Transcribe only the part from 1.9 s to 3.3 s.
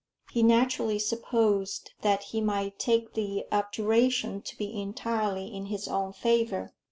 that he might take